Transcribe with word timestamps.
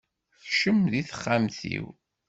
Kcem 0.47 0.79
deg 0.91 1.05
texxamt-iw. 1.09 1.85